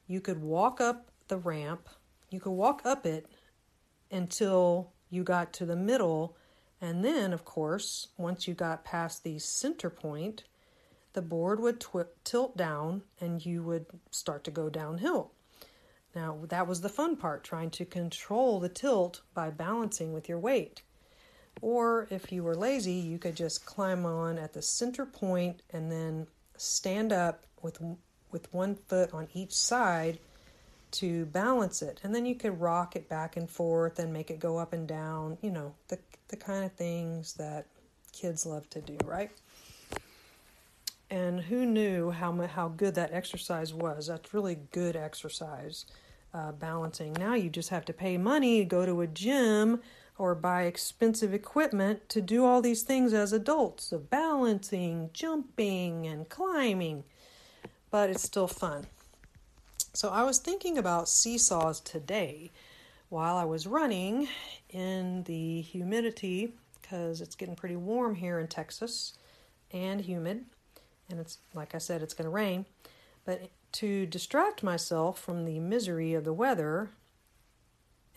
you 0.06 0.20
could 0.20 0.40
walk 0.40 0.80
up 0.80 1.10
the 1.28 1.38
ramp. 1.38 1.88
You 2.30 2.40
could 2.40 2.52
walk 2.52 2.82
up 2.84 3.06
it 3.06 3.26
until 4.10 4.92
you 5.10 5.22
got 5.22 5.52
to 5.54 5.66
the 5.66 5.76
middle. 5.76 6.36
And 6.80 7.04
then, 7.04 7.32
of 7.32 7.44
course, 7.44 8.08
once 8.16 8.46
you 8.46 8.54
got 8.54 8.84
past 8.84 9.24
the 9.24 9.38
center 9.38 9.90
point, 9.90 10.44
the 11.14 11.22
board 11.22 11.60
would 11.60 11.80
twi- 11.80 12.04
tilt 12.24 12.56
down 12.56 13.02
and 13.20 13.44
you 13.44 13.62
would 13.62 13.86
start 14.10 14.44
to 14.44 14.50
go 14.50 14.68
downhill. 14.68 15.32
Now, 16.14 16.38
that 16.48 16.66
was 16.66 16.80
the 16.80 16.88
fun 16.88 17.16
part, 17.16 17.44
trying 17.44 17.70
to 17.70 17.84
control 17.84 18.60
the 18.60 18.68
tilt 18.68 19.22
by 19.34 19.50
balancing 19.50 20.12
with 20.12 20.28
your 20.28 20.38
weight. 20.38 20.82
Or 21.62 22.06
if 22.10 22.30
you 22.30 22.42
were 22.42 22.54
lazy, 22.54 22.92
you 22.92 23.18
could 23.18 23.36
just 23.36 23.64
climb 23.64 24.04
on 24.04 24.38
at 24.38 24.52
the 24.52 24.62
center 24.62 25.06
point 25.06 25.62
and 25.70 25.90
then 25.90 26.26
stand 26.60 27.12
up 27.12 27.44
with 27.62 27.80
with 28.30 28.52
one 28.52 28.74
foot 28.88 29.12
on 29.14 29.28
each 29.34 29.52
side 29.52 30.18
to 30.92 31.26
balance 31.26 31.82
it. 31.82 32.00
And 32.02 32.14
then 32.14 32.26
you 32.26 32.34
could 32.34 32.60
rock 32.60 32.96
it 32.96 33.08
back 33.08 33.36
and 33.36 33.50
forth 33.50 33.98
and 33.98 34.12
make 34.12 34.30
it 34.30 34.38
go 34.38 34.58
up 34.58 34.72
and 34.72 34.86
down, 34.86 35.38
you 35.42 35.50
know, 35.50 35.74
the, 35.88 35.98
the 36.28 36.36
kind 36.36 36.64
of 36.64 36.72
things 36.72 37.34
that 37.34 37.66
kids 38.12 38.46
love 38.46 38.68
to 38.70 38.80
do, 38.80 38.96
right? 39.04 39.30
And 41.10 41.40
who 41.40 41.66
knew 41.66 42.10
how, 42.10 42.32
how 42.46 42.68
good 42.68 42.94
that 42.96 43.12
exercise 43.12 43.72
was? 43.72 44.06
That's 44.06 44.34
really 44.34 44.58
good 44.72 44.96
exercise, 44.96 45.86
uh, 46.34 46.52
balancing. 46.52 47.12
Now 47.12 47.34
you 47.34 47.50
just 47.50 47.68
have 47.68 47.84
to 47.86 47.92
pay 47.92 48.16
money 48.16 48.64
go 48.64 48.86
to 48.86 49.02
a 49.02 49.06
gym 49.06 49.80
or 50.18 50.34
buy 50.34 50.62
expensive 50.62 51.34
equipment 51.34 52.08
to 52.08 52.20
do 52.20 52.44
all 52.44 52.62
these 52.62 52.82
things 52.82 53.12
as 53.12 53.32
adults 53.32 53.84
so 53.84 53.98
balancing, 53.98 55.10
jumping, 55.12 56.06
and 56.06 56.28
climbing. 56.28 57.04
But 57.90 58.10
it's 58.10 58.22
still 58.22 58.48
fun. 58.48 58.86
So 59.92 60.10
I 60.10 60.24
was 60.24 60.38
thinking 60.38 60.76
about 60.76 61.08
seesaws 61.08 61.80
today 61.80 62.50
while 63.08 63.36
I 63.36 63.44
was 63.44 63.66
running 63.66 64.28
in 64.70 65.22
the 65.24 65.60
humidity 65.62 66.52
because 66.80 67.20
it's 67.20 67.34
getting 67.34 67.56
pretty 67.56 67.76
warm 67.76 68.14
here 68.14 68.38
in 68.38 68.46
Texas 68.46 69.14
and 69.72 70.00
humid. 70.00 70.44
And 71.08 71.20
it's 71.20 71.38
like 71.54 71.74
I 71.74 71.78
said, 71.78 72.02
it's 72.02 72.14
going 72.14 72.24
to 72.26 72.30
rain. 72.30 72.66
But 73.24 73.50
to 73.72 74.06
distract 74.06 74.62
myself 74.62 75.18
from 75.18 75.44
the 75.44 75.60
misery 75.60 76.14
of 76.14 76.24
the 76.24 76.32
weather, 76.32 76.90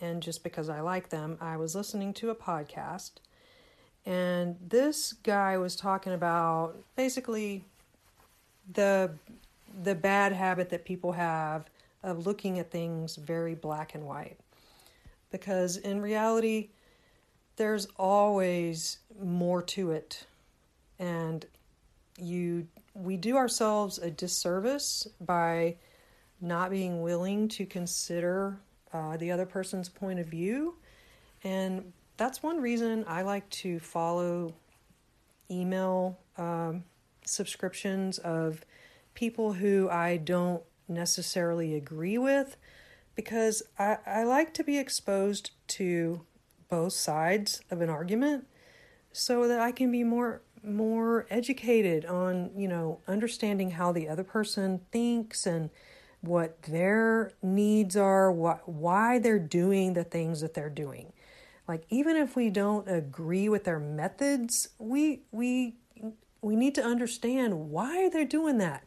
and 0.00 0.22
just 0.22 0.42
because 0.42 0.68
I 0.68 0.80
like 0.80 1.10
them, 1.10 1.36
I 1.40 1.56
was 1.56 1.74
listening 1.74 2.14
to 2.14 2.30
a 2.30 2.34
podcast. 2.34 3.12
And 4.06 4.56
this 4.66 5.12
guy 5.12 5.58
was 5.58 5.76
talking 5.76 6.12
about 6.12 6.76
basically 6.96 7.64
the 8.72 9.12
the 9.82 9.94
bad 9.94 10.32
habit 10.32 10.70
that 10.70 10.84
people 10.84 11.12
have 11.12 11.68
of 12.02 12.26
looking 12.26 12.58
at 12.58 12.70
things 12.70 13.16
very 13.16 13.54
black 13.54 13.94
and 13.94 14.04
white. 14.04 14.38
Because 15.30 15.76
in 15.76 16.00
reality, 16.00 16.70
there's 17.56 17.86
always 17.96 18.98
more 19.22 19.62
to 19.62 19.90
it. 19.90 20.24
And 20.98 21.44
you 22.18 22.66
we 22.94 23.16
do 23.16 23.36
ourselves 23.36 23.98
a 23.98 24.10
disservice 24.10 25.06
by 25.20 25.76
not 26.40 26.70
being 26.70 27.02
willing 27.02 27.48
to 27.48 27.66
consider 27.66 28.58
uh, 28.92 29.16
the 29.16 29.30
other 29.30 29.46
person's 29.46 29.88
point 29.88 30.18
of 30.18 30.26
view. 30.26 30.76
And 31.42 31.92
that's 32.16 32.42
one 32.42 32.60
reason 32.60 33.04
I 33.06 33.22
like 33.22 33.48
to 33.50 33.78
follow 33.78 34.54
email 35.50 36.18
um, 36.36 36.84
subscriptions 37.24 38.18
of 38.18 38.64
people 39.14 39.54
who 39.54 39.88
I 39.90 40.16
don't 40.16 40.62
necessarily 40.88 41.74
agree 41.74 42.18
with 42.18 42.56
because 43.14 43.62
I, 43.78 43.98
I 44.06 44.24
like 44.24 44.54
to 44.54 44.64
be 44.64 44.78
exposed 44.78 45.50
to 45.68 46.22
both 46.68 46.92
sides 46.92 47.60
of 47.70 47.80
an 47.80 47.90
argument 47.90 48.46
so 49.12 49.48
that 49.48 49.60
I 49.60 49.72
can 49.72 49.90
be 49.90 50.04
more 50.04 50.42
more 50.62 51.26
educated 51.30 52.04
on, 52.04 52.50
you 52.54 52.68
know, 52.68 53.00
understanding 53.08 53.70
how 53.70 53.92
the 53.92 54.06
other 54.06 54.24
person 54.24 54.80
thinks 54.92 55.46
and 55.46 55.70
what 56.20 56.62
their 56.62 57.32
needs 57.42 57.96
are, 57.96 58.30
what 58.30 58.68
why 58.68 59.18
they're 59.18 59.38
doing 59.38 59.94
the 59.94 60.04
things 60.04 60.40
that 60.40 60.54
they're 60.54 60.68
doing. 60.68 61.12
Like 61.66 61.84
even 61.88 62.16
if 62.16 62.36
we 62.36 62.50
don't 62.50 62.88
agree 62.88 63.48
with 63.48 63.64
their 63.64 63.78
methods, 63.78 64.68
we 64.78 65.22
we 65.30 65.76
we 66.42 66.56
need 66.56 66.74
to 66.74 66.82
understand 66.82 67.70
why 67.70 68.08
they're 68.08 68.24
doing 68.24 68.58
that. 68.58 68.84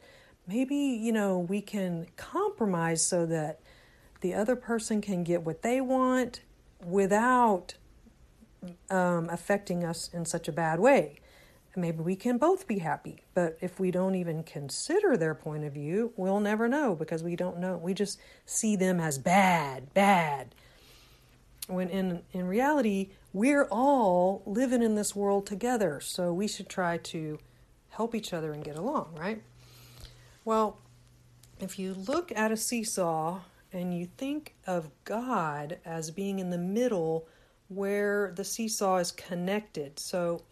Maybe, 0.47 0.75
you 0.75 1.11
know, 1.11 1.39
we 1.39 1.61
can 1.61 2.07
compromise 2.17 3.05
so 3.05 3.25
that 3.27 3.59
the 4.21 4.33
other 4.33 4.55
person 4.55 5.01
can 5.01 5.23
get 5.23 5.43
what 5.43 5.61
they 5.61 5.79
want 5.79 6.41
without 6.83 7.75
um, 8.89 9.29
affecting 9.29 9.83
us 9.83 10.09
in 10.13 10.25
such 10.25 10.47
a 10.47 10.51
bad 10.51 10.79
way. 10.79 11.19
Maybe 11.75 12.03
we 12.03 12.15
can 12.15 12.37
both 12.37 12.67
be 12.67 12.79
happy, 12.79 13.23
but 13.33 13.57
if 13.59 13.79
we 13.79 13.89
don't 13.89 14.13
even 14.15 14.43
consider 14.43 15.17
their 15.17 15.33
point 15.33 15.63
of 15.63 15.73
view, 15.73 16.13
we'll 16.15 16.39
never 16.39 16.67
know 16.67 16.93
because 16.93 17.23
we 17.23 17.35
don't 17.35 17.57
know. 17.59 17.77
We 17.77 17.95
just 17.95 18.19
see 18.45 18.75
them 18.75 18.99
as 18.99 19.17
bad, 19.17 19.93
bad. 19.93 20.53
When 21.67 21.89
in, 21.89 22.21
in 22.31 22.45
reality, 22.45 23.09
we're 23.31 23.67
all 23.71 24.43
living 24.45 24.83
in 24.83 24.95
this 24.95 25.15
world 25.15 25.47
together, 25.47 25.99
so 25.99 26.31
we 26.31 26.47
should 26.47 26.69
try 26.69 26.97
to 26.97 27.39
help 27.89 28.13
each 28.13 28.33
other 28.33 28.51
and 28.51 28.63
get 28.63 28.75
along, 28.75 29.15
right? 29.17 29.41
Well, 30.45 30.77
if 31.59 31.79
you 31.79 31.93
look 31.93 32.31
at 32.35 32.51
a 32.51 32.57
seesaw 32.57 33.41
and 33.71 33.97
you 33.97 34.05
think 34.17 34.53
of 34.67 34.89
God 35.05 35.79
as 35.85 36.11
being 36.11 36.39
in 36.39 36.49
the 36.49 36.57
middle 36.57 37.27
where 37.69 38.31
the 38.35 38.43
seesaw 38.43 38.97
is 38.97 39.11
connected. 39.11 39.99
So 39.99 40.43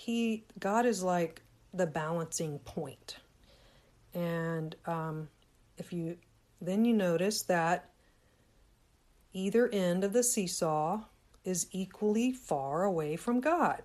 he 0.00 0.44
God 0.58 0.86
is 0.86 1.02
like 1.02 1.42
the 1.74 1.86
balancing 1.86 2.58
point. 2.60 3.16
And 4.14 4.74
um, 4.86 5.28
if 5.76 5.92
you 5.92 6.16
then 6.62 6.86
you 6.86 6.94
notice 6.94 7.42
that 7.42 7.90
either 9.34 9.68
end 9.68 10.02
of 10.02 10.14
the 10.14 10.22
seesaw 10.22 11.02
is 11.44 11.66
equally 11.72 12.32
far 12.32 12.84
away 12.84 13.16
from 13.16 13.40
God. 13.40 13.82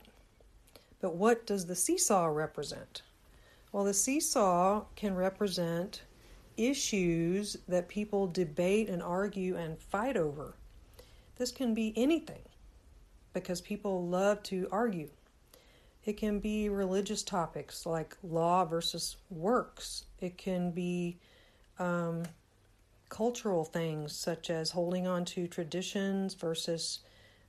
But 1.01 1.17
what 1.17 1.45
does 1.45 1.65
the 1.65 1.75
seesaw 1.75 2.27
represent? 2.27 3.01
Well, 3.73 3.83
the 3.83 3.93
seesaw 3.93 4.85
can 4.95 5.15
represent 5.15 6.03
issues 6.55 7.57
that 7.67 7.89
people 7.89 8.27
debate 8.27 8.89
and 8.89 9.03
argue 9.03 9.57
and 9.57 9.77
fight 9.77 10.15
over. 10.15 10.55
This 11.37 11.51
can 11.51 11.73
be 11.73 11.93
anything 11.97 12.43
because 13.33 13.59
people 13.59 14.07
love 14.07 14.41
to 14.43 14.69
argue. 14.71 15.09
It 16.05 16.17
can 16.17 16.39
be 16.39 16.69
religious 16.69 17.23
topics 17.23 17.85
like 17.85 18.15
law 18.21 18.63
versus 18.63 19.17
works. 19.31 20.05
It 20.19 20.37
can 20.37 20.69
be 20.69 21.17
um, 21.79 22.23
cultural 23.09 23.65
things 23.65 24.15
such 24.15 24.51
as 24.51 24.71
holding 24.71 25.07
on 25.07 25.25
to 25.25 25.47
traditions 25.47 26.35
versus 26.35 26.99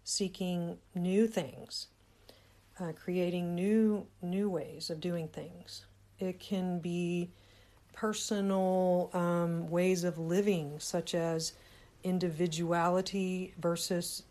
seeking 0.04 0.78
new 0.94 1.26
things, 1.26 1.88
uh, 2.80 2.92
creating 2.92 3.54
new 3.54 4.06
new 4.22 4.48
ways 4.48 4.88
of 4.88 5.00
doing 5.00 5.28
things. 5.28 5.84
It 6.18 6.40
can 6.40 6.78
be 6.78 7.30
personal 7.92 9.10
um, 9.12 9.68
ways 9.68 10.02
of 10.02 10.18
living, 10.18 10.78
such 10.78 11.14
as 11.14 11.52
individuality 12.04 13.52
versus 13.60 14.22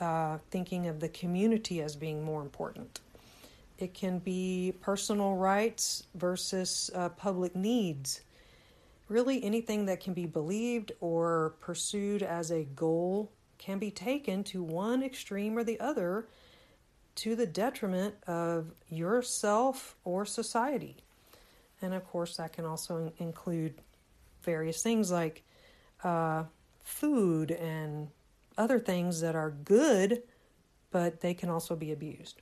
uh, 0.00 0.38
thinking 0.50 0.86
of 0.86 1.00
the 1.00 1.08
community 1.08 1.80
as 1.80 1.96
being 1.96 2.22
more 2.22 2.42
important. 2.42 3.00
It 3.82 3.94
can 3.94 4.20
be 4.20 4.74
personal 4.80 5.34
rights 5.34 6.04
versus 6.14 6.88
uh, 6.94 7.08
public 7.08 7.56
needs. 7.56 8.20
Really, 9.08 9.42
anything 9.42 9.86
that 9.86 9.98
can 9.98 10.14
be 10.14 10.24
believed 10.24 10.92
or 11.00 11.54
pursued 11.58 12.22
as 12.22 12.52
a 12.52 12.62
goal 12.62 13.32
can 13.58 13.80
be 13.80 13.90
taken 13.90 14.44
to 14.44 14.62
one 14.62 15.02
extreme 15.02 15.58
or 15.58 15.64
the 15.64 15.80
other 15.80 16.28
to 17.16 17.34
the 17.34 17.44
detriment 17.44 18.14
of 18.28 18.70
yourself 18.88 19.96
or 20.04 20.24
society. 20.24 20.98
And 21.82 21.92
of 21.92 22.06
course, 22.06 22.36
that 22.36 22.52
can 22.52 22.64
also 22.64 23.12
include 23.18 23.74
various 24.44 24.80
things 24.80 25.10
like 25.10 25.42
uh, 26.04 26.44
food 26.84 27.50
and 27.50 28.10
other 28.56 28.78
things 28.78 29.20
that 29.22 29.34
are 29.34 29.50
good, 29.50 30.22
but 30.92 31.20
they 31.20 31.34
can 31.34 31.48
also 31.48 31.74
be 31.74 31.90
abused. 31.90 32.40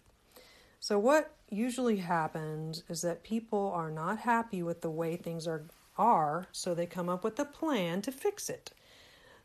So, 0.83 0.99
what 0.99 1.35
usually 1.51 1.99
happens 1.99 2.85
is 2.89 3.03
that 3.03 3.23
people 3.23 3.71
are 3.75 3.91
not 3.91 4.21
happy 4.21 4.63
with 4.63 4.81
the 4.81 4.91
way 4.91 5.17
things 5.17 5.47
are, 5.47 5.67
are, 5.99 6.47
so 6.53 6.75
they 6.75 6.87
come 6.87 7.11
up 7.11 7.23
with 7.23 7.39
a 7.39 7.45
plan 7.45 8.01
to 8.03 8.11
fix 8.11 8.49
it. 8.49 8.71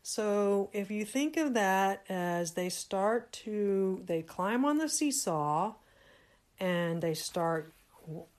So, 0.02 0.70
if 0.72 0.90
you 0.90 1.04
think 1.04 1.36
of 1.36 1.52
that 1.52 2.04
as 2.08 2.52
they 2.52 2.70
start 2.70 3.32
to, 3.44 4.02
they 4.06 4.22
climb 4.22 4.64
on 4.64 4.78
the 4.78 4.88
seesaw 4.88 5.74
and 6.58 7.02
they 7.02 7.12
start 7.12 7.70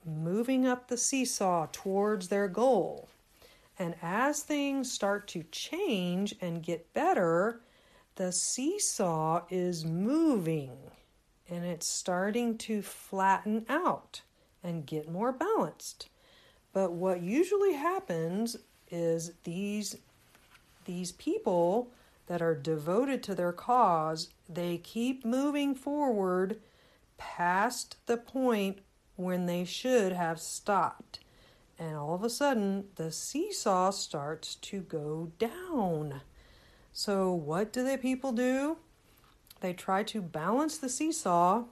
moving 0.03 0.65
up 0.65 0.87
the 0.87 0.97
seesaw 0.97 1.67
towards 1.71 2.29
their 2.29 2.47
goal. 2.47 3.09
And 3.77 3.93
as 4.01 4.41
things 4.41 4.91
start 4.91 5.27
to 5.29 5.43
change 5.51 6.33
and 6.41 6.63
get 6.63 6.91
better, 6.95 7.61
the 8.15 8.31
seesaw 8.31 9.43
is 9.51 9.85
moving 9.85 10.71
and 11.49 11.65
it's 11.65 11.87
starting 11.87 12.57
to 12.57 12.81
flatten 12.81 13.65
out 13.69 14.21
and 14.63 14.85
get 14.85 15.09
more 15.09 15.31
balanced. 15.31 16.09
But 16.73 16.91
what 16.91 17.21
usually 17.21 17.73
happens 17.73 18.57
is 18.89 19.33
these 19.43 19.97
these 20.85 21.11
people 21.13 21.91
that 22.27 22.41
are 22.41 22.55
devoted 22.55 23.21
to 23.23 23.35
their 23.35 23.51
cause, 23.51 24.29
they 24.47 24.77
keep 24.77 25.25
moving 25.25 25.75
forward 25.75 26.59
past 27.17 27.97
the 28.05 28.17
point 28.17 28.79
when 29.15 29.45
they 29.45 29.65
should 29.65 30.13
have 30.13 30.39
stopped. 30.39 31.19
And 31.79 31.95
all 31.95 32.15
of 32.15 32.23
a 32.23 32.29
sudden, 32.29 32.85
the 32.95 33.11
seesaw 33.11 33.91
starts 33.91 34.55
to 34.55 34.79
go 34.81 35.31
down. 35.37 36.21
So, 36.91 37.31
what 37.31 37.71
do 37.71 37.83
the 37.83 37.97
people 37.97 38.31
do? 38.31 38.77
They 39.61 39.73
try 39.73 40.03
to 40.03 40.21
balance 40.21 40.77
the 40.77 40.89
seesaw 40.89 41.63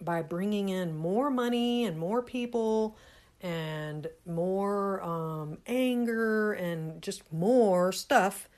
by 0.00 0.22
bringing 0.22 0.68
in 0.68 0.96
more 0.96 1.30
money 1.30 1.84
and 1.84 1.98
more 1.98 2.22
people 2.22 2.96
and 3.42 4.06
more 4.26 5.02
um, 5.02 5.58
anger 5.66 6.52
and 6.52 7.02
just 7.02 7.30
more 7.32 7.92
stuff 7.92 8.48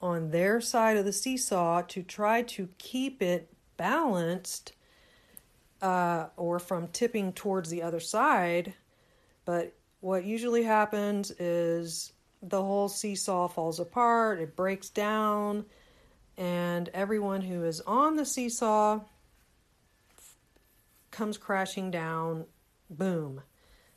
on 0.00 0.30
their 0.30 0.60
side 0.60 0.96
of 0.96 1.04
the 1.04 1.12
seesaw 1.12 1.82
to 1.82 2.02
try 2.02 2.42
to 2.42 2.68
keep 2.78 3.22
it 3.22 3.52
balanced 3.76 4.72
uh, 5.82 6.26
or 6.36 6.58
from 6.58 6.88
tipping 6.88 7.32
towards 7.32 7.70
the 7.70 7.82
other 7.82 8.00
side. 8.00 8.74
But 9.44 9.74
what 10.00 10.24
usually 10.24 10.62
happens 10.62 11.30
is 11.32 12.12
the 12.42 12.62
whole 12.62 12.88
seesaw 12.88 13.48
falls 13.48 13.80
apart, 13.80 14.40
it 14.40 14.56
breaks 14.56 14.90
down, 14.90 15.64
and 16.36 16.88
everyone 16.94 17.42
who 17.42 17.64
is 17.64 17.80
on 17.82 18.16
the 18.16 18.26
seesaw 18.26 19.00
comes 21.10 21.38
crashing 21.38 21.90
down. 21.90 22.46
Boom. 22.90 23.42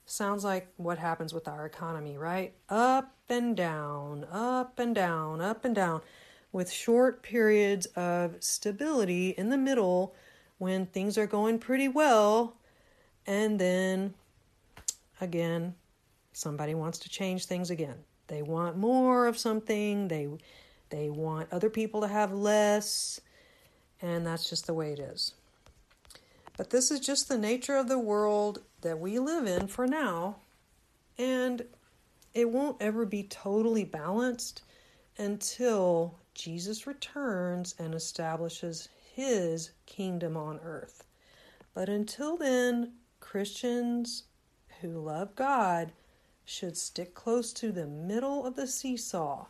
Sounds 0.06 0.44
like 0.44 0.72
what 0.78 0.98
happens 0.98 1.34
with 1.34 1.48
our 1.48 1.66
economy, 1.66 2.18
right? 2.18 2.54
Up 2.70 3.14
and 3.28 3.58
down, 3.58 4.26
up 4.32 4.80
and 4.80 4.96
down, 4.96 5.42
up 5.42 5.66
and 5.66 5.76
down, 5.76 6.02
with 6.52 6.72
short 6.72 7.22
periods 7.24 7.88
of 7.88 8.36
stability 8.40 9.30
in 9.32 9.50
the 9.50 9.58
middle 9.58 10.16
when 10.60 10.86
things 10.86 11.18
are 11.18 11.28
going 11.28 11.60
pretty 11.60 11.88
well, 11.88 12.56
and 13.26 13.60
then 13.60 14.14
again, 15.20 15.76
somebody 16.32 16.74
wants 16.74 17.00
to 17.00 17.10
change 17.10 17.46
things 17.46 17.70
again. 17.70 17.98
They 18.28 18.42
want 18.42 18.78
more 18.78 19.28
of 19.28 19.38
something, 19.38 20.08
they 20.08 20.30
they 20.90 21.10
want 21.10 21.52
other 21.52 21.70
people 21.70 22.02
to 22.02 22.08
have 22.08 22.34
less, 22.34 23.20
and 24.02 24.26
that's 24.26 24.50
just 24.50 24.68
the 24.68 24.74
way 24.74 24.94
it 24.94 25.00
is. 25.00 25.34
But 26.58 26.72
this 26.72 26.90
is 26.90 27.00
just 27.00 27.30
the 27.30 27.38
nature 27.38 27.78
of 27.78 27.88
the 27.88 28.00
world 28.00 28.64
that 28.82 29.00
we 29.00 29.20
live 29.20 29.46
in 29.46 29.68
for 29.68 29.88
now. 29.88 30.38
And 31.18 31.64
it 32.34 32.50
won't 32.50 32.82
ever 32.82 33.06
be 33.06 33.24
totally 33.24 33.84
balanced 33.84 34.64
until 35.18 36.16
Jesus 36.34 36.88
returns 36.88 37.76
and 37.80 37.94
establishes 37.94 38.90
his 39.14 39.72
kingdom 39.86 40.36
on 40.38 40.60
earth. 40.64 41.04
But 41.74 41.90
until 41.90 42.38
then, 42.38 42.94
Christians 43.20 44.24
who 44.82 44.90
love 44.90 45.36
God 45.36 45.92
should 46.46 46.78
stick 46.78 47.14
close 47.14 47.52
to 47.54 47.72
the 47.72 47.88
middle 47.88 48.46
of 48.46 48.56
the 48.56 48.68
seesaw 48.68 49.48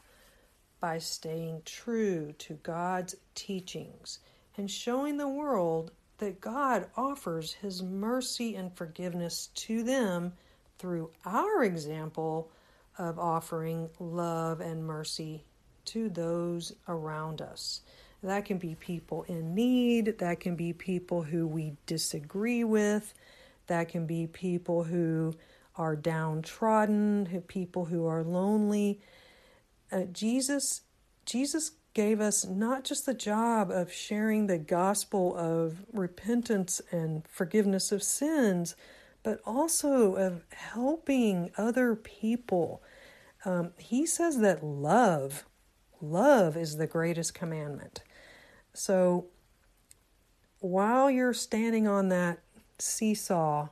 by 0.79 0.97
staying 0.97 1.61
true 1.65 2.33
to 2.39 2.53
God's 2.55 3.15
teachings 3.35 4.19
and 4.57 4.69
showing 4.69 5.17
the 5.17 5.27
world 5.27 5.91
that 6.17 6.41
God 6.41 6.87
offers 6.95 7.53
His 7.53 7.83
mercy 7.83 8.55
and 8.55 8.75
forgiveness 8.75 9.47
to 9.55 9.83
them 9.83 10.33
through 10.79 11.11
our 11.25 11.63
example 11.63 12.51
of 12.97 13.19
offering 13.19 13.89
love 13.99 14.59
and 14.61 14.83
mercy 14.83 15.43
to 15.85 16.09
those 16.09 16.73
around 16.87 17.41
us. 17.41 17.81
That 18.23 18.45
can 18.45 18.57
be 18.57 18.75
people 18.75 19.23
in 19.27 19.53
need, 19.53 20.17
that 20.19 20.39
can 20.39 20.55
be 20.55 20.73
people 20.73 21.21
who 21.21 21.47
we 21.47 21.73
disagree 21.85 22.63
with, 22.63 23.13
that 23.67 23.89
can 23.89 24.05
be 24.05 24.27
people 24.27 24.83
who 24.83 25.35
are 25.75 25.95
downtrodden, 25.95 27.43
people 27.47 27.85
who 27.85 28.07
are 28.07 28.23
lonely. 28.23 28.99
Uh, 29.91 30.04
Jesus 30.12 30.82
Jesus 31.26 31.71
gave 31.93 32.21
us 32.21 32.45
not 32.45 32.86
just 32.86 33.06
the 33.06 33.13
job 33.13 33.69
of 33.69 33.91
sharing 33.91 34.47
the 34.47 34.58
gospel 34.58 35.36
of 35.36 35.84
repentance 35.91 36.80
and 36.89 37.28
forgiveness 37.28 37.91
of 37.91 38.02
sins, 38.02 38.76
but 39.23 39.41
also 39.45 40.15
of 40.15 40.45
helping 40.54 41.52
other 41.58 41.95
people. 41.95 42.82
Um, 43.43 43.71
he 43.78 44.06
says 44.06 44.39
that 44.39 44.63
love, 44.63 45.43
love 46.00 46.56
is 46.56 46.78
the 46.78 46.88
greatest 46.88 47.34
commandment. 47.34 48.04
So 48.73 49.26
while 50.60 51.12
you're 51.12 51.34
standing 51.34 51.88
on 51.88 52.08
that 52.10 52.39
seesaw, 52.80 53.67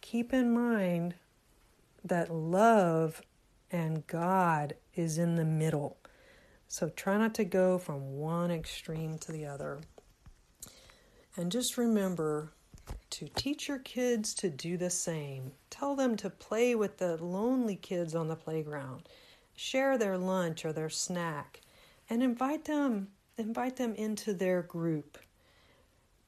keep 0.00 0.32
in 0.32 0.54
mind 0.54 1.16
that 2.02 2.32
love 2.32 3.20
and 3.70 4.06
God 4.06 4.74
is 4.94 5.18
in 5.18 5.36
the 5.36 5.44
middle. 5.44 5.98
So 6.68 6.90
try 6.90 7.16
not 7.16 7.34
to 7.34 7.44
go 7.44 7.78
from 7.78 8.18
one 8.18 8.50
extreme 8.50 9.18
to 9.18 9.32
the 9.32 9.46
other. 9.46 9.80
And 11.36 11.52
just 11.52 11.78
remember 11.78 12.52
to 13.10 13.28
teach 13.28 13.68
your 13.68 13.78
kids 13.78 14.34
to 14.34 14.50
do 14.50 14.76
the 14.76 14.90
same. 14.90 15.52
Tell 15.70 15.96
them 15.96 16.16
to 16.16 16.30
play 16.30 16.74
with 16.74 16.98
the 16.98 17.22
lonely 17.22 17.76
kids 17.76 18.14
on 18.14 18.28
the 18.28 18.36
playground. 18.36 19.08
Share 19.54 19.98
their 19.98 20.18
lunch 20.18 20.64
or 20.64 20.72
their 20.72 20.90
snack 20.90 21.60
and 22.10 22.22
invite 22.22 22.64
them 22.64 23.08
invite 23.36 23.76
them 23.76 23.94
into 23.94 24.34
their 24.34 24.62
group. 24.62 25.18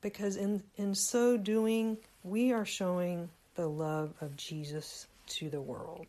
Because 0.01 0.37
in 0.37 0.63
in 0.77 0.95
so 0.95 1.37
doing, 1.37 1.99
we 2.23 2.53
are 2.53 2.65
showing 2.65 3.29
the 3.55 3.69
love 3.69 4.15
of 4.21 4.37
Jesus 4.37 5.07
to 5.27 5.51
the 5.51 5.61
world. 5.61 6.07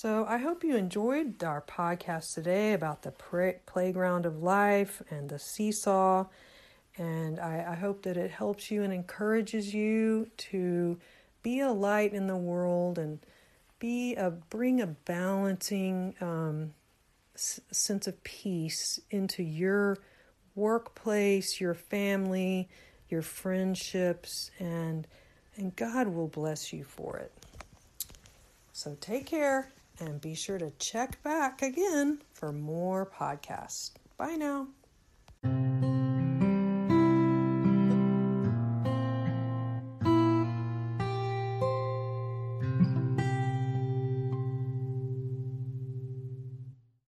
So 0.00 0.24
I 0.28 0.38
hope 0.38 0.62
you 0.62 0.76
enjoyed 0.76 1.42
our 1.42 1.60
podcast 1.60 2.32
today 2.32 2.72
about 2.72 3.02
the 3.02 3.10
playground 3.66 4.26
of 4.26 4.44
life 4.44 5.02
and 5.10 5.28
the 5.28 5.40
seesaw. 5.40 6.26
And 6.96 7.40
I, 7.40 7.66
I, 7.70 7.74
hope 7.74 8.04
that 8.04 8.16
it 8.16 8.30
helps 8.30 8.70
you 8.70 8.84
and 8.84 8.92
encourages 8.92 9.74
you 9.74 10.30
to 10.36 11.00
be 11.42 11.58
a 11.58 11.72
light 11.72 12.12
in 12.12 12.28
the 12.28 12.36
world 12.36 12.96
and 12.96 13.18
be 13.80 14.14
a 14.14 14.30
bring 14.30 14.80
a 14.80 14.86
balancing 14.86 16.14
um, 16.20 16.74
s- 17.34 17.58
sense 17.72 18.06
of 18.06 18.22
peace 18.22 19.00
into 19.10 19.42
your 19.42 19.98
workplace, 20.54 21.60
your 21.60 21.74
family, 21.74 22.68
your 23.08 23.22
friendships, 23.22 24.52
and 24.60 25.08
and 25.56 25.74
God 25.74 26.06
will 26.06 26.28
bless 26.28 26.72
you 26.72 26.84
for 26.84 27.16
it. 27.16 27.32
So 28.72 28.96
take 29.00 29.26
care 29.26 29.72
and 30.00 30.20
be 30.20 30.34
sure 30.34 30.58
to 30.58 30.70
check 30.78 31.22
back 31.22 31.62
again 31.62 32.22
for 32.32 32.52
more 32.52 33.06
podcasts. 33.06 33.90
Bye 34.16 34.36
now. 34.36 34.68